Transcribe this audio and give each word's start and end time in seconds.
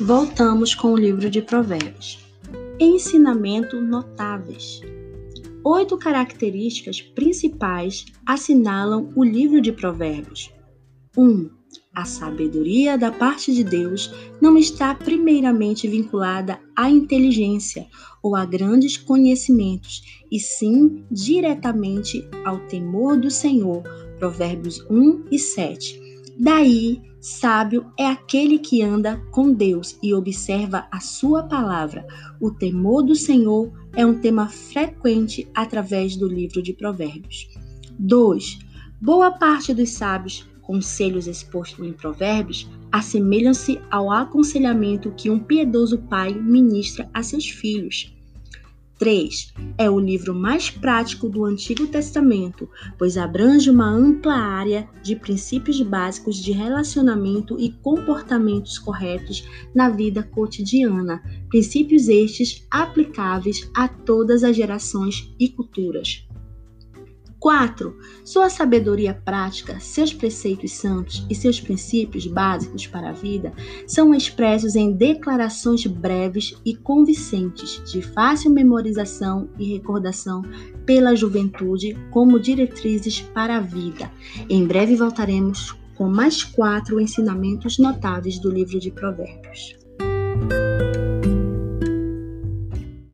voltamos 0.00 0.74
com 0.74 0.92
o 0.92 0.96
livro 0.96 1.30
de 1.30 1.40
Provérbios. 1.40 2.18
Ensinamento 2.80 3.80
notáveis. 3.80 4.80
Oito 5.64 5.96
características 5.96 7.00
principais 7.00 8.04
assinalam 8.26 9.10
o 9.14 9.22
livro 9.22 9.60
de 9.60 9.72
Provérbios. 9.72 10.50
1. 11.16 11.22
Um, 11.22 11.50
a 11.94 12.04
sabedoria 12.04 12.98
da 12.98 13.12
parte 13.12 13.54
de 13.54 13.62
Deus 13.62 14.12
não 14.40 14.58
está 14.58 14.94
primeiramente 14.94 15.86
vinculada 15.86 16.58
à 16.74 16.90
inteligência 16.90 17.86
ou 18.20 18.34
a 18.34 18.44
grandes 18.44 18.96
conhecimentos, 18.96 20.24
e 20.30 20.40
sim 20.40 21.04
diretamente 21.10 22.28
ao 22.44 22.58
temor 22.66 23.16
do 23.16 23.30
Senhor. 23.30 23.82
Provérbios 24.18 24.84
1 24.90 25.26
e 25.30 25.38
7. 25.38 26.03
Daí, 26.38 27.00
sábio 27.20 27.86
é 27.98 28.06
aquele 28.06 28.58
que 28.58 28.82
anda 28.82 29.16
com 29.30 29.52
Deus 29.52 29.98
e 30.02 30.12
observa 30.12 30.86
a 30.90 31.00
sua 31.00 31.44
palavra. 31.44 32.06
O 32.40 32.50
temor 32.50 33.02
do 33.02 33.14
Senhor 33.14 33.72
é 33.94 34.04
um 34.04 34.18
tema 34.18 34.48
frequente 34.48 35.48
através 35.54 36.16
do 36.16 36.26
livro 36.26 36.62
de 36.62 36.72
Provérbios. 36.72 37.48
2. 37.98 38.58
Boa 39.00 39.30
parte 39.30 39.72
dos 39.72 39.90
sábios 39.90 40.48
conselhos 40.62 41.26
expostos 41.26 41.86
em 41.86 41.92
Provérbios 41.92 42.68
assemelham-se 42.90 43.80
ao 43.90 44.10
aconselhamento 44.10 45.12
que 45.12 45.30
um 45.30 45.38
piedoso 45.38 45.98
pai 45.98 46.32
ministra 46.32 47.08
a 47.12 47.22
seus 47.22 47.48
filhos. 47.48 48.14
3. 49.04 49.52
É 49.76 49.90
o 49.90 50.00
livro 50.00 50.34
mais 50.34 50.70
prático 50.70 51.28
do 51.28 51.44
Antigo 51.44 51.86
Testamento, 51.86 52.66
pois 52.96 53.18
abrange 53.18 53.68
uma 53.68 53.86
ampla 53.86 54.32
área 54.32 54.88
de 55.02 55.14
princípios 55.14 55.78
básicos 55.82 56.36
de 56.42 56.52
relacionamento 56.52 57.60
e 57.60 57.70
comportamentos 57.70 58.78
corretos 58.78 59.46
na 59.74 59.90
vida 59.90 60.22
cotidiana, 60.22 61.22
princípios 61.50 62.08
estes 62.08 62.66
aplicáveis 62.70 63.70
a 63.76 63.86
todas 63.86 64.42
as 64.42 64.56
gerações 64.56 65.30
e 65.38 65.50
culturas. 65.50 66.26
4. 67.44 67.94
Sua 68.24 68.48
sabedoria 68.48 69.12
prática, 69.12 69.78
seus 69.78 70.14
preceitos 70.14 70.72
santos 70.72 71.26
e 71.28 71.34
seus 71.34 71.60
princípios 71.60 72.26
básicos 72.26 72.86
para 72.86 73.10
a 73.10 73.12
vida 73.12 73.52
são 73.86 74.14
expressos 74.14 74.74
em 74.74 74.90
declarações 74.90 75.84
breves 75.84 76.56
e 76.64 76.74
convincentes, 76.74 77.82
de 77.84 78.00
fácil 78.00 78.50
memorização 78.50 79.50
e 79.58 79.74
recordação 79.74 80.40
pela 80.86 81.14
juventude, 81.14 81.94
como 82.10 82.40
diretrizes 82.40 83.20
para 83.20 83.58
a 83.58 83.60
vida. 83.60 84.10
Em 84.48 84.66
breve 84.66 84.96
voltaremos 84.96 85.76
com 85.96 86.08
mais 86.08 86.42
quatro 86.42 86.98
ensinamentos 86.98 87.76
notáveis 87.78 88.38
do 88.38 88.50
livro 88.50 88.80
de 88.80 88.90
Provérbios. 88.90 89.83